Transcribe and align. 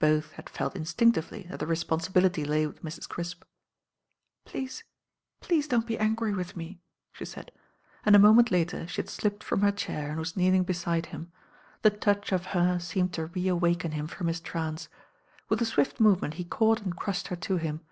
Both 0.00 0.32
had 0.32 0.50
felt 0.50 0.74
instinctively 0.74 1.44
that 1.50 1.60
the 1.60 1.66
responsibility 1.68 2.44
lay 2.44 2.66
with 2.66 2.82
Mrs. 2.82 3.08
Crisp. 3.08 3.44
"Please— 4.44 4.82
^please 5.40 5.68
don't 5.68 5.86
be 5.86 5.96
angry 5.96 6.32
with 6.34 6.56
me," 6.56 6.80
she 7.12 7.24
said, 7.24 7.52
and 8.04 8.16
a 8.16 8.18
moment 8.18 8.50
later 8.50 8.88
she 8.88 8.96
had 9.02 9.08
slipped 9.08 9.44
from 9.44 9.60
her 9.60 9.70
chair 9.70 10.10
and 10.10 10.18
was 10.18 10.36
kneeling 10.36 10.64
beside 10.64 11.06
him. 11.06 11.30
The 11.82 11.90
touch 11.90 12.32
of 12.32 12.46
her 12.46 12.80
seemed 12.80 13.12
to 13.12 13.26
reawaken 13.26 13.92
him 13.92 14.08
from 14.08 14.26
his 14.26 14.40
trance. 14.40 14.88
With 15.48 15.62
a 15.62 15.64
swift 15.64 16.00
movement 16.00 16.34
he 16.42 16.44
caught 16.44 16.82
and 16.82 16.96
crushed 16.96 17.28
her 17.28 17.36
to 17.36 17.58
him. 17.58 17.82